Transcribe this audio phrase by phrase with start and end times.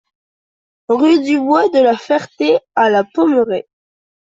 [0.89, 3.67] Rue Dubois de La Ferté à La Pommeraye